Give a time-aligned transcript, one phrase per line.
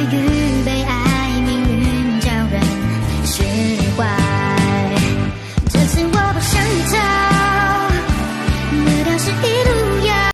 [0.00, 2.62] 爱与被爱命运教人
[3.26, 3.42] 释
[3.98, 4.29] 怀